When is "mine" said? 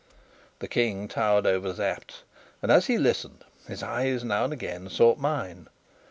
5.19-5.67